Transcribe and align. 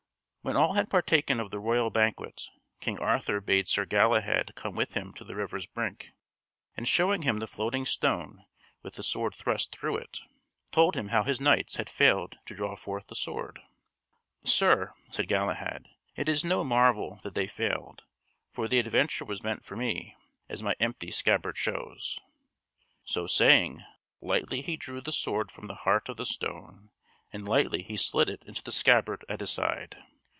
When 0.43 0.55
all 0.57 0.73
had 0.73 0.89
partaken 0.89 1.39
of 1.39 1.51
the 1.51 1.59
royal 1.59 1.91
banquet, 1.91 2.49
King 2.79 2.99
Arthur 2.99 3.39
bade 3.39 3.67
Sir 3.67 3.85
Galahad 3.85 4.55
come 4.55 4.73
with 4.73 4.93
him 4.93 5.13
to 5.13 5.23
the 5.23 5.35
river's 5.35 5.67
brink; 5.67 6.13
and 6.75 6.87
showing 6.87 7.21
him 7.21 7.37
the 7.37 7.45
floating 7.45 7.85
stone 7.85 8.45
with 8.81 8.95
the 8.95 9.03
sword 9.03 9.35
thrust 9.35 9.71
through 9.71 9.97
it, 9.97 10.21
told 10.71 10.95
him 10.95 11.09
how 11.09 11.21
his 11.21 11.39
knights 11.39 11.75
had 11.75 11.91
failed 11.91 12.39
to 12.47 12.55
draw 12.55 12.75
forth 12.75 13.05
the 13.05 13.13
sword. 13.13 13.61
"Sir," 14.43 14.95
said 15.11 15.27
Galahad, 15.27 15.87
"it 16.15 16.27
is 16.27 16.43
no 16.43 16.63
marvel 16.63 17.19
that 17.21 17.35
they 17.35 17.45
failed, 17.45 18.05
for 18.49 18.67
the 18.67 18.79
adventure 18.79 19.23
was 19.25 19.43
meant 19.43 19.63
for 19.63 19.75
me, 19.75 20.15
as 20.49 20.63
my 20.63 20.73
empty 20.79 21.11
scabbard 21.11 21.55
shows." 21.55 22.19
So 23.05 23.27
saying, 23.27 23.83
lightly 24.21 24.61
he 24.63 24.75
drew 24.75 25.01
the 25.01 25.11
sword 25.11 25.51
from 25.51 25.67
the 25.67 25.75
heart 25.85 26.09
of 26.09 26.17
the 26.17 26.25
stone, 26.25 26.89
and 27.31 27.47
lightly 27.47 27.83
he 27.83 27.95
slid 27.95 28.27
it 28.27 28.43
into 28.47 28.63
the 28.63 28.71
scabbard 28.71 29.23
at 29.29 29.39
his 29.41 29.51
side. 29.51 29.97